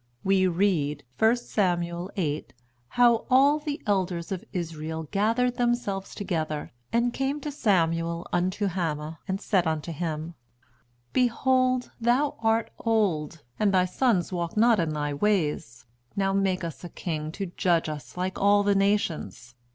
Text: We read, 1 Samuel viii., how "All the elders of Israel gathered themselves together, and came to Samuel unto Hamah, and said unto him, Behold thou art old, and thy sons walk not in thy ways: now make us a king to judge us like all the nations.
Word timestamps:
We 0.23 0.47
read, 0.47 1.03
1 1.19 1.35
Samuel 1.35 2.09
viii., 2.15 2.47
how 2.87 3.27
"All 3.29 3.59
the 3.59 3.79
elders 3.85 4.31
of 4.31 4.43
Israel 4.51 5.03
gathered 5.11 5.57
themselves 5.57 6.15
together, 6.15 6.71
and 6.91 7.13
came 7.13 7.39
to 7.41 7.51
Samuel 7.51 8.27
unto 8.33 8.65
Hamah, 8.65 9.19
and 9.27 9.39
said 9.39 9.67
unto 9.67 9.91
him, 9.91 10.33
Behold 11.13 11.91
thou 12.01 12.35
art 12.39 12.71
old, 12.79 13.43
and 13.59 13.71
thy 13.71 13.85
sons 13.85 14.33
walk 14.33 14.57
not 14.57 14.79
in 14.79 14.89
thy 14.93 15.13
ways: 15.13 15.85
now 16.15 16.33
make 16.33 16.63
us 16.63 16.83
a 16.83 16.89
king 16.89 17.31
to 17.33 17.45
judge 17.55 17.87
us 17.87 18.17
like 18.17 18.39
all 18.41 18.63
the 18.63 18.73
nations. 18.73 19.53